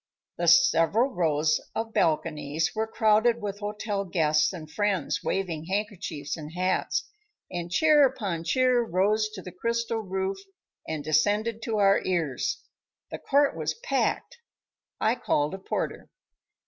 The 0.39 0.47
several 0.47 1.13
rows 1.13 1.61
of 1.75 1.93
balconies 1.93 2.71
were 2.73 2.87
crowded 2.87 3.39
with 3.39 3.59
hotel 3.59 4.03
guests 4.03 4.51
and 4.51 4.67
friends 4.67 5.23
waving 5.23 5.65
handkerchiefs 5.65 6.35
and 6.35 6.53
hats, 6.53 7.07
and 7.51 7.69
cheer 7.69 8.03
upon 8.07 8.43
cheer 8.43 8.81
rose 8.83 9.29
to 9.35 9.43
the 9.43 9.51
crystal 9.51 9.99
roof 9.99 10.39
and 10.87 11.03
descended 11.03 11.61
to 11.65 11.77
our 11.77 12.01
ears. 12.03 12.63
The 13.11 13.19
court 13.19 13.55
was 13.55 13.75
packed. 13.75 14.39
I 14.99 15.13
called 15.13 15.53
a 15.53 15.59
porter. 15.59 16.09